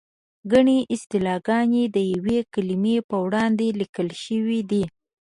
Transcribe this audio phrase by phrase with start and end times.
[0.51, 4.83] ګڼې اصطلاحګانې د یوې کلمې په وړاندې لیکل شوې دي.